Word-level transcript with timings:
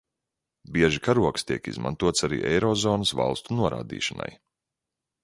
Bieži 0.77 1.01
karogs 1.07 1.43
tiek 1.51 1.69
izmantots 1.71 2.25
arī 2.29 2.39
eirozonas 2.53 3.13
valstu 3.21 3.59
norādīšanai. 3.59 4.31